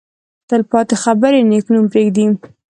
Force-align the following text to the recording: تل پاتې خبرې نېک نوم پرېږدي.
تل 0.47 0.61
پاتې 0.71 0.95
خبرې 1.03 1.39
نېک 1.49 1.65
نوم 1.73 1.85
پرېږدي. 1.91 2.25